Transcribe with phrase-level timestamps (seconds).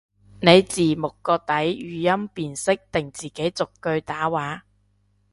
[0.41, 4.65] 你字幕個底語音辨識定自己逐句打話？